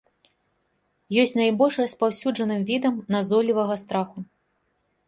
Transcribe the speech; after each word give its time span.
Ёсць 1.23 1.35
найбольш 1.41 1.75
распаўсюджаным 1.83 2.61
відам 2.71 2.95
назойлівага 3.19 3.75
страху. 3.85 4.19